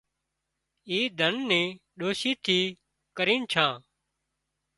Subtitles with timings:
[0.89, 1.63] اِي ڌنَ ني
[1.99, 2.59] ڏوشي ٿي
[3.17, 3.73] ڪرينَ ڇان